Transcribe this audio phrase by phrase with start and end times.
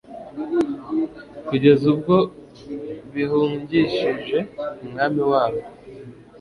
[1.47, 2.17] kugeza ubwo
[3.13, 4.37] bihungishije
[4.85, 5.65] umwami warwo